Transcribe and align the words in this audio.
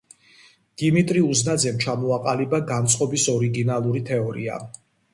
დიმიტრი 0.81 1.21
უზნაძემ 1.25 1.77
ჩამოაყალიბა 1.85 2.63
განწყობის 2.73 3.29
ორიგინალური 3.39 4.07
თეორია. 4.13 4.63